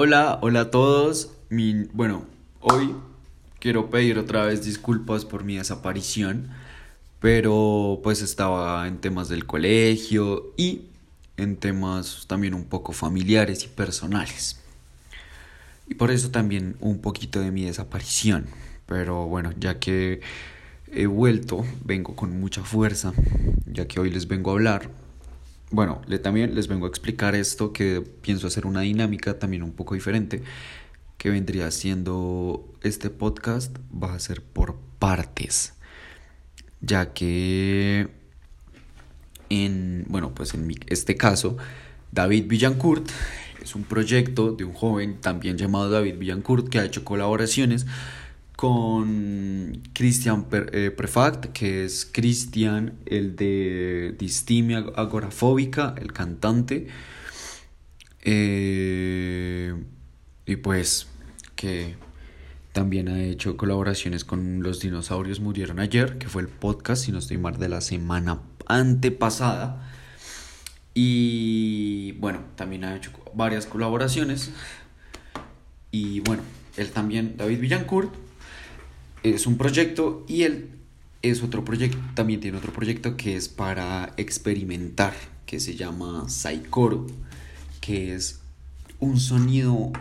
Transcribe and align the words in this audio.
Hola, 0.00 0.38
hola 0.42 0.60
a 0.60 0.70
todos. 0.70 1.32
Mi, 1.48 1.74
bueno, 1.92 2.24
hoy 2.60 2.94
quiero 3.58 3.90
pedir 3.90 4.16
otra 4.16 4.44
vez 4.44 4.64
disculpas 4.64 5.24
por 5.24 5.42
mi 5.42 5.56
desaparición, 5.56 6.50
pero 7.18 7.98
pues 8.04 8.22
estaba 8.22 8.86
en 8.86 8.98
temas 8.98 9.28
del 9.28 9.44
colegio 9.44 10.52
y 10.56 10.82
en 11.36 11.56
temas 11.56 12.26
también 12.28 12.54
un 12.54 12.62
poco 12.62 12.92
familiares 12.92 13.64
y 13.64 13.66
personales. 13.66 14.60
Y 15.88 15.94
por 15.94 16.12
eso 16.12 16.30
también 16.30 16.76
un 16.78 17.00
poquito 17.00 17.40
de 17.40 17.50
mi 17.50 17.64
desaparición. 17.64 18.46
Pero 18.86 19.26
bueno, 19.26 19.52
ya 19.58 19.80
que 19.80 20.20
he 20.92 21.06
vuelto, 21.06 21.64
vengo 21.84 22.14
con 22.14 22.38
mucha 22.38 22.62
fuerza, 22.62 23.14
ya 23.66 23.88
que 23.88 23.98
hoy 23.98 24.12
les 24.12 24.28
vengo 24.28 24.52
a 24.52 24.54
hablar 24.54 25.07
bueno, 25.70 26.00
le, 26.06 26.18
también 26.18 26.54
les 26.54 26.68
vengo 26.68 26.86
a 26.86 26.88
explicar 26.88 27.34
esto 27.34 27.72
que 27.72 28.00
pienso 28.00 28.46
hacer 28.46 28.66
una 28.66 28.80
dinámica 28.80 29.38
también 29.38 29.62
un 29.62 29.72
poco 29.72 29.94
diferente, 29.94 30.42
que 31.16 31.30
vendría 31.30 31.70
siendo 31.70 32.72
este 32.82 33.10
podcast 33.10 33.76
va 33.92 34.14
a 34.14 34.20
ser 34.20 34.42
por 34.42 34.76
partes, 34.98 35.74
ya 36.80 37.12
que 37.12 38.08
en, 39.50 40.04
bueno, 40.08 40.34
pues 40.34 40.54
en 40.54 40.72
este 40.86 41.16
caso, 41.16 41.56
David 42.12 42.46
Villancourt 42.46 43.08
es 43.62 43.74
un 43.74 43.82
proyecto 43.82 44.52
de 44.52 44.64
un 44.64 44.72
joven 44.72 45.20
también 45.20 45.58
llamado 45.58 45.90
David 45.90 46.18
Villancourt 46.18 46.68
que 46.68 46.78
ha 46.78 46.84
hecho 46.84 47.04
colaboraciones 47.04 47.86
con 48.58 49.82
Christian 49.92 50.48
eh, 50.50 50.90
Prefact, 50.90 51.52
que 51.52 51.84
es 51.84 52.10
Christian, 52.12 52.94
el 53.06 53.36
de 53.36 54.16
Distimia 54.18 54.78
Agorafóbica, 54.96 55.94
el 55.96 56.12
cantante. 56.12 56.88
Eh, 58.22 59.76
y 60.44 60.56
pues 60.56 61.06
que 61.54 61.94
también 62.72 63.08
ha 63.08 63.22
hecho 63.22 63.56
colaboraciones 63.56 64.24
con 64.24 64.60
Los 64.64 64.80
Dinosaurios 64.80 65.38
Murieron 65.38 65.78
Ayer, 65.78 66.18
que 66.18 66.26
fue 66.28 66.42
el 66.42 66.48
podcast, 66.48 67.04
si 67.04 67.12
no 67.12 67.18
estoy 67.18 67.38
mal, 67.38 67.58
de 67.58 67.68
la 67.68 67.80
semana 67.80 68.40
antepasada. 68.66 69.88
Y 70.94 72.10
bueno, 72.18 72.40
también 72.56 72.82
ha 72.82 72.96
hecho 72.96 73.12
varias 73.34 73.66
colaboraciones. 73.66 74.50
Y 75.92 76.18
bueno, 76.18 76.42
él 76.76 76.90
también, 76.90 77.36
David 77.36 77.60
Villancourt, 77.60 78.26
es 79.22 79.46
un 79.46 79.56
proyecto 79.56 80.24
y 80.28 80.42
él 80.42 80.70
es 81.22 81.42
otro 81.42 81.64
proyecto, 81.64 81.98
también 82.14 82.40
tiene 82.40 82.58
otro 82.58 82.72
proyecto 82.72 83.16
que 83.16 83.36
es 83.36 83.48
para 83.48 84.12
experimentar, 84.16 85.14
que 85.46 85.60
se 85.60 85.74
llama 85.74 86.28
Saikoro, 86.28 87.06
que 87.80 88.14
es 88.14 88.40
un 89.00 89.18
sonido 89.18 89.92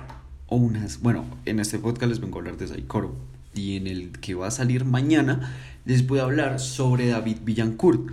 o 0.48 0.56
unas, 0.56 1.02
bueno, 1.02 1.26
en 1.46 1.60
este 1.60 1.80
podcast 1.80 2.10
les 2.10 2.20
vengo 2.20 2.38
a 2.38 2.42
hablar 2.42 2.58
de 2.58 2.68
Saikoro 2.68 3.16
y 3.54 3.76
en 3.76 3.88
el 3.88 4.12
que 4.12 4.36
va 4.36 4.48
a 4.48 4.52
salir 4.52 4.86
mañana 4.86 5.58
les 5.86 6.06
voy 6.06 6.20
a 6.20 6.24
hablar 6.24 6.60
sobre 6.60 7.08
David 7.08 7.38
Villancourt 7.44 8.12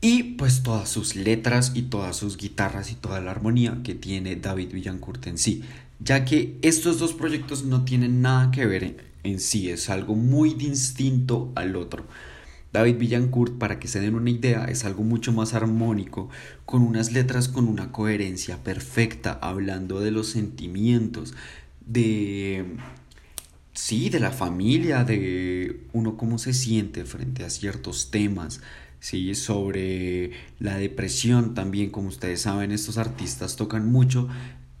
y 0.00 0.34
pues 0.34 0.62
todas 0.62 0.88
sus 0.88 1.16
letras 1.16 1.72
y 1.74 1.82
todas 1.82 2.16
sus 2.16 2.36
guitarras 2.36 2.90
y 2.90 2.94
toda 2.94 3.20
la 3.20 3.30
armonía 3.30 3.80
que 3.82 3.94
tiene 3.94 4.36
David 4.36 4.72
Villancourt 4.72 5.26
en 5.26 5.38
sí, 5.38 5.64
ya 6.00 6.24
que 6.24 6.58
estos 6.62 6.98
dos 6.98 7.12
proyectos 7.12 7.64
no 7.64 7.84
tienen 7.84 8.22
nada 8.22 8.50
que 8.50 8.66
ver 8.66 9.11
en 9.24 9.40
sí, 9.40 9.70
es 9.70 9.90
algo 9.90 10.14
muy 10.14 10.54
distinto 10.54 11.52
al 11.54 11.76
otro. 11.76 12.06
David 12.72 12.96
Villancourt, 12.96 13.58
para 13.58 13.78
que 13.78 13.86
se 13.88 14.00
den 14.00 14.14
una 14.14 14.30
idea, 14.30 14.64
es 14.64 14.84
algo 14.84 15.04
mucho 15.04 15.32
más 15.32 15.52
armónico, 15.52 16.30
con 16.64 16.82
unas 16.82 17.12
letras 17.12 17.48
con 17.48 17.68
una 17.68 17.92
coherencia 17.92 18.62
perfecta, 18.64 19.38
hablando 19.42 20.00
de 20.00 20.10
los 20.10 20.28
sentimientos, 20.28 21.34
de... 21.86 22.64
Sí, 23.74 24.10
de 24.10 24.20
la 24.20 24.30
familia, 24.30 25.02
de 25.02 25.80
uno 25.94 26.18
cómo 26.18 26.38
se 26.38 26.52
siente 26.52 27.06
frente 27.06 27.42
a 27.42 27.48
ciertos 27.50 28.10
temas, 28.10 28.60
sí, 29.00 29.34
sobre 29.34 30.32
la 30.58 30.76
depresión 30.76 31.54
también, 31.54 31.88
como 31.90 32.08
ustedes 32.08 32.42
saben, 32.42 32.70
estos 32.70 32.98
artistas 32.98 33.56
tocan 33.56 33.90
mucho 33.90 34.28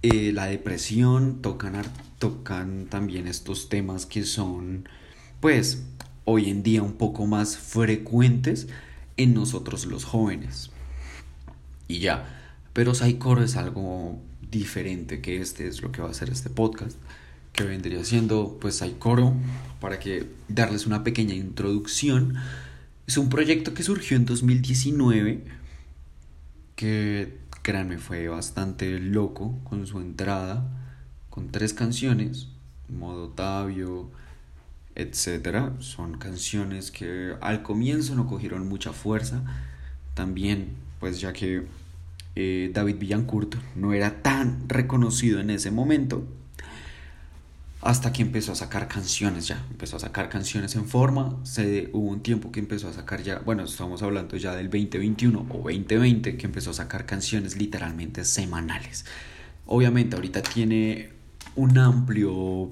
eh, 0.02 0.32
la 0.32 0.46
depresión, 0.46 1.42
tocan, 1.42 1.82
tocan 2.18 2.86
también 2.86 3.26
estos 3.26 3.68
temas 3.68 4.06
que 4.06 4.24
son, 4.24 4.88
pues, 5.40 5.82
hoy 6.24 6.50
en 6.50 6.62
día 6.62 6.82
un 6.82 6.94
poco 6.94 7.26
más 7.26 7.56
frecuentes 7.56 8.68
en 9.16 9.34
nosotros 9.34 9.86
los 9.86 10.04
jóvenes. 10.04 10.70
Y 11.88 11.98
ya, 11.98 12.56
pero 12.72 12.94
Saikoro 12.94 13.42
es 13.42 13.56
algo 13.56 14.18
diferente 14.50 15.20
que 15.20 15.40
este 15.40 15.66
es 15.66 15.82
lo 15.82 15.92
que 15.92 16.02
va 16.02 16.10
a 16.10 16.14
ser 16.14 16.30
este 16.30 16.50
podcast, 16.50 16.96
que 17.52 17.64
vendría 17.64 18.04
siendo 18.04 18.58
pues 18.60 18.76
Saikoro, 18.76 19.34
para 19.80 19.98
que 19.98 20.26
darles 20.48 20.86
una 20.86 21.04
pequeña 21.04 21.34
introducción. 21.34 22.34
Es 23.06 23.18
un 23.18 23.28
proyecto 23.28 23.74
que 23.74 23.82
surgió 23.82 24.16
en 24.16 24.24
2019 24.26 25.44
que 26.76 27.38
créanme, 27.62 27.98
fue 27.98 28.28
bastante 28.28 28.98
loco 28.98 29.58
con 29.64 29.86
su 29.86 30.00
entrada, 30.00 30.64
con 31.30 31.50
tres 31.50 31.72
canciones, 31.72 32.48
modo 32.88 33.28
Tabio, 33.28 34.10
etc. 34.94 35.70
Son 35.80 36.18
canciones 36.18 36.90
que 36.90 37.34
al 37.40 37.62
comienzo 37.62 38.14
no 38.14 38.26
cogieron 38.26 38.68
mucha 38.68 38.92
fuerza, 38.92 39.42
también 40.14 40.70
pues 41.00 41.20
ya 41.20 41.32
que 41.32 41.66
eh, 42.34 42.70
David 42.72 42.96
Villancourt 42.98 43.56
no 43.74 43.92
era 43.92 44.22
tan 44.22 44.68
reconocido 44.68 45.40
en 45.40 45.50
ese 45.50 45.70
momento, 45.70 46.26
hasta 47.82 48.12
que 48.12 48.22
empezó 48.22 48.52
a 48.52 48.54
sacar 48.54 48.86
canciones 48.86 49.48
ya, 49.48 49.66
empezó 49.68 49.96
a 49.96 50.00
sacar 50.00 50.28
canciones 50.28 50.76
en 50.76 50.86
forma, 50.86 51.40
hubo 51.92 52.08
un 52.08 52.22
tiempo 52.22 52.52
que 52.52 52.60
empezó 52.60 52.88
a 52.88 52.92
sacar 52.92 53.24
ya, 53.24 53.40
bueno, 53.40 53.64
estamos 53.64 54.02
hablando 54.02 54.36
ya 54.36 54.54
del 54.54 54.70
2021 54.70 55.46
o 55.50 55.56
2020, 55.56 56.36
que 56.36 56.46
empezó 56.46 56.70
a 56.70 56.74
sacar 56.74 57.06
canciones 57.06 57.56
literalmente 57.56 58.24
semanales. 58.24 59.04
Obviamente 59.66 60.14
ahorita 60.14 60.42
tiene 60.42 61.10
un 61.56 61.76
amplio, 61.76 62.70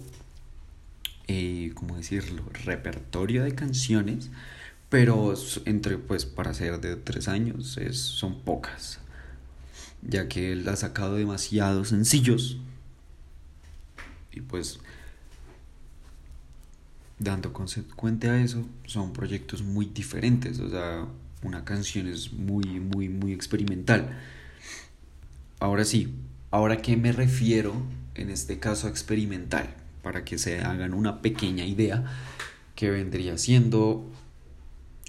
eh, 1.26 1.72
¿cómo 1.74 1.96
decirlo?, 1.96 2.44
repertorio 2.64 3.42
de 3.42 3.52
canciones, 3.56 4.30
pero 4.88 5.34
entre, 5.64 5.98
pues, 5.98 6.24
para 6.24 6.54
ser 6.54 6.80
de 6.80 6.94
tres 6.94 7.26
años 7.26 7.78
es, 7.78 7.98
son 7.98 8.42
pocas, 8.42 9.00
ya 10.02 10.28
que 10.28 10.52
él 10.52 10.68
ha 10.68 10.76
sacado 10.76 11.16
demasiados 11.16 11.88
sencillos 11.88 12.58
y 14.32 14.40
pues 14.40 14.80
dando 17.20 17.52
consecuente 17.52 18.30
a 18.30 18.42
eso, 18.42 18.66
son 18.86 19.12
proyectos 19.12 19.62
muy 19.62 19.86
diferentes, 19.86 20.58
o 20.58 20.70
sea, 20.70 21.06
una 21.42 21.64
canción 21.64 22.08
es 22.08 22.32
muy, 22.32 22.64
muy, 22.80 23.08
muy 23.10 23.32
experimental. 23.32 24.18
Ahora 25.60 25.84
sí, 25.84 26.14
ahora 26.50 26.78
qué 26.78 26.96
me 26.96 27.12
refiero 27.12 27.74
en 28.14 28.30
este 28.30 28.58
caso 28.58 28.86
a 28.86 28.90
experimental, 28.90 29.74
para 30.02 30.24
que 30.24 30.38
se 30.38 30.60
hagan 30.60 30.94
una 30.94 31.20
pequeña 31.20 31.64
idea 31.66 32.04
que 32.74 32.90
vendría 32.90 33.36
siendo 33.36 34.10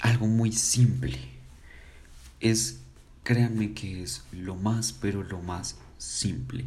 algo 0.01 0.27
muy 0.27 0.51
simple. 0.51 1.17
Es, 2.41 2.81
créanme 3.23 3.73
que 3.73 4.03
es 4.03 4.23
lo 4.33 4.55
más, 4.55 4.91
pero 4.91 5.23
lo 5.23 5.41
más 5.41 5.77
simple. 5.97 6.65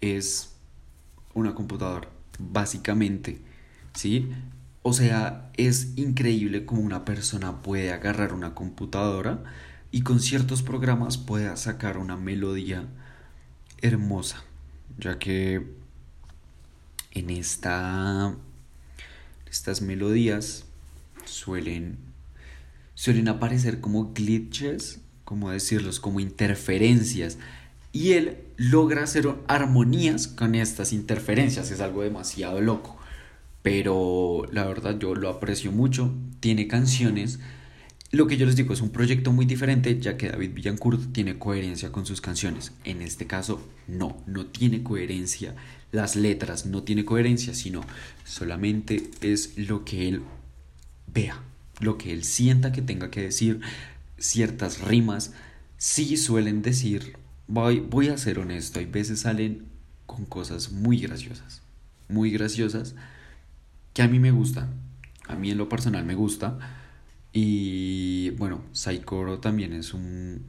Es 0.00 0.54
una 1.34 1.54
computadora, 1.54 2.08
básicamente 2.40 3.40
¿sí? 3.96 4.30
O 4.82 4.92
sea, 4.92 5.50
es 5.56 5.92
increíble 5.96 6.64
cómo 6.64 6.82
una 6.82 7.04
persona 7.04 7.60
puede 7.62 7.92
agarrar 7.92 8.32
una 8.32 8.54
computadora 8.54 9.42
y 9.90 10.02
con 10.02 10.20
ciertos 10.20 10.62
programas 10.62 11.18
pueda 11.18 11.56
sacar 11.56 11.98
una 11.98 12.16
melodía 12.16 12.86
hermosa, 13.82 14.44
ya 14.98 15.18
que 15.18 15.66
en 17.12 17.30
esta 17.30 18.34
estas 19.50 19.80
melodías 19.80 20.64
suelen 21.24 21.98
suelen 22.94 23.28
aparecer 23.28 23.80
como 23.80 24.12
glitches, 24.12 25.00
como 25.24 25.50
decirlos, 25.50 25.98
como 25.98 26.20
interferencias 26.20 27.38
y 27.92 28.12
él 28.12 28.38
logra 28.56 29.04
hacer 29.04 29.28
armonías 29.48 30.28
con 30.28 30.54
estas 30.54 30.92
interferencias, 30.92 31.70
es 31.70 31.80
algo 31.80 32.02
demasiado 32.02 32.60
loco 32.60 32.95
pero 33.66 34.46
la 34.52 34.64
verdad 34.64 34.96
yo 34.96 35.16
lo 35.16 35.28
aprecio 35.28 35.72
mucho, 35.72 36.14
tiene 36.38 36.68
canciones. 36.68 37.40
Lo 38.12 38.28
que 38.28 38.36
yo 38.36 38.46
les 38.46 38.54
digo 38.54 38.72
es 38.72 38.80
un 38.80 38.90
proyecto 38.90 39.32
muy 39.32 39.44
diferente 39.44 39.98
ya 39.98 40.16
que 40.16 40.28
David 40.28 40.52
Villancourt 40.54 41.12
tiene 41.12 41.36
coherencia 41.36 41.90
con 41.90 42.06
sus 42.06 42.20
canciones. 42.20 42.70
En 42.84 43.02
este 43.02 43.26
caso 43.26 43.60
no, 43.88 44.22
no 44.28 44.46
tiene 44.46 44.84
coherencia. 44.84 45.56
Las 45.90 46.14
letras 46.14 46.64
no 46.66 46.84
tiene 46.84 47.04
coherencia, 47.04 47.54
sino 47.54 47.80
solamente 48.24 49.10
es 49.20 49.58
lo 49.58 49.84
que 49.84 50.06
él 50.06 50.22
vea, 51.12 51.42
lo 51.80 51.98
que 51.98 52.12
él 52.12 52.22
sienta 52.22 52.70
que 52.70 52.82
tenga 52.82 53.10
que 53.10 53.22
decir. 53.22 53.58
Ciertas 54.16 54.80
rimas 54.80 55.32
sí 55.76 56.16
suelen 56.16 56.62
decir, 56.62 57.16
voy, 57.48 57.80
voy 57.80 58.10
a 58.10 58.16
ser 58.16 58.38
honesto, 58.38 58.78
hay 58.78 58.86
veces 58.86 59.22
salen 59.22 59.64
con 60.06 60.24
cosas 60.24 60.70
muy 60.70 61.00
graciosas, 61.00 61.62
muy 62.08 62.30
graciosas, 62.30 62.94
que 63.96 64.02
a 64.02 64.08
mí 64.08 64.18
me 64.18 64.30
gustan, 64.30 64.74
a 65.26 65.36
mí 65.36 65.50
en 65.50 65.56
lo 65.56 65.70
personal 65.70 66.04
me 66.04 66.14
gusta. 66.14 66.58
Y 67.32 68.28
bueno, 68.32 68.62
Saikoro 68.72 69.38
también 69.38 69.72
es 69.72 69.94
un, 69.94 70.44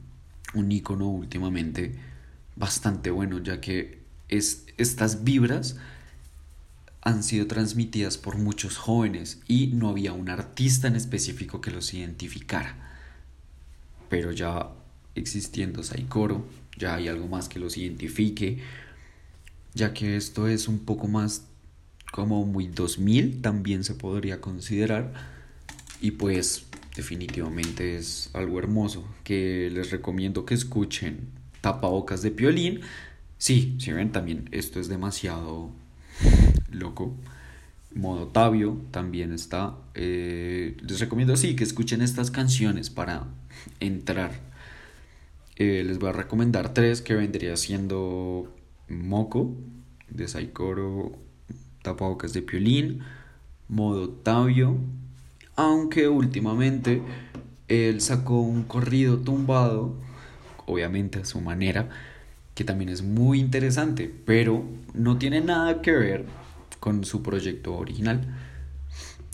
un 0.52 0.70
icono 0.70 1.08
últimamente 1.08 1.94
bastante 2.56 3.10
bueno, 3.10 3.42
ya 3.42 3.58
que 3.58 4.02
es, 4.28 4.66
estas 4.76 5.24
vibras 5.24 5.78
han 7.00 7.22
sido 7.22 7.46
transmitidas 7.46 8.18
por 8.18 8.36
muchos 8.36 8.76
jóvenes 8.76 9.40
y 9.48 9.68
no 9.68 9.88
había 9.88 10.12
un 10.12 10.28
artista 10.28 10.86
en 10.86 10.96
específico 10.96 11.62
que 11.62 11.70
los 11.70 11.94
identificara. 11.94 12.76
Pero 14.10 14.30
ya 14.30 14.68
existiendo 15.14 15.82
Saikoro, 15.82 16.44
ya 16.76 16.96
hay 16.96 17.08
algo 17.08 17.28
más 17.28 17.48
que 17.48 17.60
los 17.60 17.78
identifique, 17.78 18.58
ya 19.72 19.94
que 19.94 20.18
esto 20.18 20.48
es 20.48 20.68
un 20.68 20.80
poco 20.80 21.08
más 21.08 21.47
como 22.12 22.44
muy 22.44 22.66
2000 22.68 23.42
también 23.42 23.84
se 23.84 23.94
podría 23.94 24.40
considerar. 24.40 25.12
Y 26.00 26.12
pues 26.12 26.66
definitivamente 26.96 27.96
es 27.96 28.30
algo 28.34 28.58
hermoso 28.58 29.04
que 29.24 29.70
les 29.72 29.90
recomiendo 29.90 30.44
que 30.44 30.54
escuchen 30.54 31.28
tapabocas 31.60 32.22
de 32.22 32.30
piolín. 32.30 32.80
Sí, 33.38 33.76
si 33.78 33.92
ven 33.92 34.12
también 34.12 34.48
esto 34.52 34.80
es 34.80 34.88
demasiado 34.88 35.70
loco. 36.70 37.14
Modo 37.94 38.28
Tabio 38.28 38.80
también 38.90 39.32
está 39.32 39.74
eh, 39.94 40.76
les 40.82 41.00
recomiendo 41.00 41.36
sí 41.36 41.56
que 41.56 41.64
escuchen 41.64 42.02
estas 42.02 42.30
canciones 42.30 42.90
para 42.90 43.26
entrar. 43.80 44.32
Eh, 45.56 45.82
les 45.84 45.98
voy 45.98 46.10
a 46.10 46.12
recomendar 46.12 46.72
tres 46.74 47.00
que 47.02 47.14
vendría 47.14 47.56
siendo 47.56 48.54
Moco 48.88 49.56
de 50.08 50.28
Saikoro 50.28 51.27
tapabocas 51.88 52.34
de 52.34 52.42
piolín, 52.42 53.00
modo 53.68 54.10
Tabio, 54.10 54.76
aunque 55.56 56.08
últimamente 56.08 57.02
él 57.68 58.00
sacó 58.00 58.40
un 58.40 58.64
corrido 58.64 59.18
tumbado, 59.18 59.96
obviamente 60.66 61.20
a 61.20 61.24
su 61.24 61.40
manera, 61.40 61.88
que 62.54 62.64
también 62.64 62.90
es 62.90 63.02
muy 63.02 63.40
interesante, 63.40 64.12
pero 64.26 64.64
no 64.92 65.16
tiene 65.16 65.40
nada 65.40 65.80
que 65.80 65.92
ver 65.92 66.26
con 66.78 67.04
su 67.04 67.22
proyecto 67.22 67.74
original, 67.74 68.36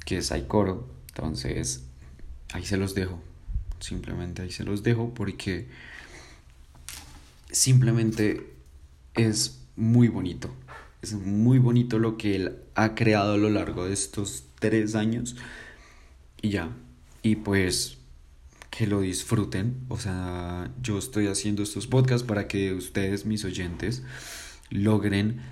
que 0.05 0.19
es 0.19 0.27
Saikoro. 0.27 0.89
Entonces, 1.09 1.85
ahí 2.53 2.65
se 2.65 2.77
los 2.77 2.95
dejo. 2.95 3.19
Simplemente 3.81 4.43
ahí 4.43 4.51
se 4.51 4.65
los 4.65 4.83
dejo 4.83 5.13
porque 5.13 5.67
simplemente 7.51 8.55
es 9.15 9.61
muy 9.77 10.09
bonito. 10.09 10.51
Es 11.05 11.13
muy 11.13 11.59
bonito 11.59 11.99
lo 11.99 12.17
que 12.17 12.35
él 12.35 12.57
ha 12.75 12.95
creado 12.95 13.35
a 13.35 13.37
lo 13.37 13.51
largo 13.51 13.85
de 13.85 13.93
estos 13.93 14.45
tres 14.59 14.95
años. 14.95 15.37
Y 16.41 16.49
ya. 16.49 16.71
Y 17.23 17.37
pues 17.37 17.99
que 18.71 18.87
lo 18.87 19.03
disfruten. 19.03 19.77
O 19.89 19.99
sea, 19.99 20.71
yo 20.83 20.97
estoy 20.97 21.27
haciendo 21.27 21.63
estos 21.63 21.87
podcasts 21.87 22.27
para 22.27 22.49
que 22.49 22.73
ustedes, 22.73 23.27
mis 23.27 23.45
oyentes, 23.45 24.03
logren 24.71 25.43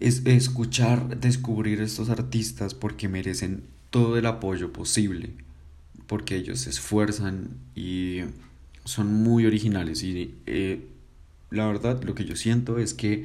es 0.00 0.26
escuchar, 0.26 1.18
descubrir 1.18 1.80
estos 1.80 2.10
artistas 2.10 2.74
porque 2.74 3.08
merecen 3.08 3.62
todo 3.88 4.18
el 4.18 4.26
apoyo 4.26 4.70
posible. 4.70 5.30
Porque 6.06 6.36
ellos 6.36 6.60
se 6.60 6.68
esfuerzan 6.68 7.56
y 7.74 8.20
son 8.84 9.14
muy 9.14 9.46
originales. 9.46 10.02
Y 10.02 10.34
eh, 10.44 10.86
la 11.48 11.66
verdad, 11.66 12.02
lo 12.02 12.14
que 12.14 12.26
yo 12.26 12.36
siento 12.36 12.78
es 12.78 12.92
que 12.92 13.24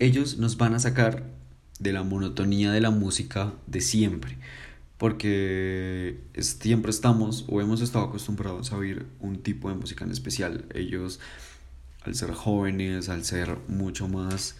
ellos 0.00 0.38
nos 0.38 0.56
van 0.56 0.74
a 0.74 0.80
sacar 0.80 1.24
de 1.78 1.92
la 1.92 2.02
monotonía 2.02 2.72
de 2.72 2.80
la 2.80 2.90
música 2.90 3.52
de 3.66 3.80
siempre. 3.80 4.36
Porque 4.98 6.20
siempre 6.38 6.90
estamos 6.90 7.44
o 7.48 7.60
hemos 7.60 7.80
estado 7.80 8.06
acostumbrados 8.06 8.72
a 8.72 8.76
oír 8.76 9.06
un 9.20 9.42
tipo 9.42 9.68
de 9.68 9.76
música 9.76 10.04
en 10.04 10.10
especial. 10.10 10.64
Ellos, 10.74 11.20
al 12.02 12.14
ser 12.14 12.32
jóvenes, 12.32 13.08
al 13.08 13.24
ser 13.24 13.56
mucho 13.68 14.08
más, 14.08 14.56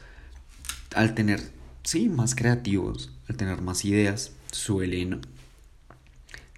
al 0.95 1.15
tener, 1.15 1.41
sí, 1.85 2.09
más 2.09 2.35
creativos, 2.35 3.11
al 3.29 3.37
tener 3.37 3.61
más 3.61 3.85
ideas, 3.85 4.33
suelen 4.53 5.21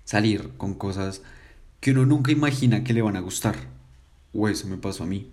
salir 0.04 0.50
con 0.56 0.74
cosas 0.74 1.22
que 1.80 1.92
uno 1.92 2.04
nunca 2.04 2.30
imagina 2.30 2.84
que 2.84 2.92
le 2.92 3.02
van 3.02 3.16
a 3.16 3.20
gustar. 3.20 3.56
O 4.32 4.48
eso 4.48 4.66
me 4.68 4.76
pasó 4.76 5.04
a 5.04 5.06
mí. 5.06 5.32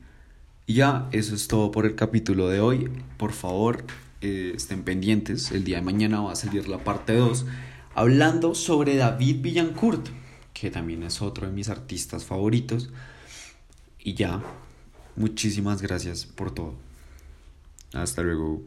Y 0.69 0.75
ya, 0.75 1.09
eso 1.11 1.33
es 1.33 1.47
todo 1.47 1.71
por 1.71 1.87
el 1.87 1.95
capítulo 1.95 2.47
de 2.47 2.59
hoy. 2.59 2.91
Por 3.17 3.31
favor, 3.31 3.85
eh, 4.21 4.53
estén 4.55 4.83
pendientes. 4.83 5.49
El 5.49 5.63
día 5.63 5.77
de 5.77 5.81
mañana 5.81 6.21
va 6.21 6.33
a 6.33 6.35
salir 6.35 6.67
la 6.67 6.83
parte 6.83 7.15
2 7.15 7.47
hablando 7.95 8.53
sobre 8.53 8.95
David 8.95 9.41
Villancourt, 9.41 10.09
que 10.53 10.69
también 10.69 11.01
es 11.01 11.23
otro 11.23 11.47
de 11.47 11.53
mis 11.53 11.69
artistas 11.69 12.23
favoritos. 12.23 12.91
Y 13.97 14.13
ya, 14.13 14.43
muchísimas 15.15 15.81
gracias 15.81 16.27
por 16.27 16.51
todo. 16.51 16.75
Hasta 17.91 18.21
luego. 18.21 18.61